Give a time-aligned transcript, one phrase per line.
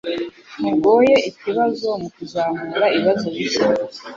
[0.59, 3.63] Ntugoye ikibazo mukuzamura ibibazo bishya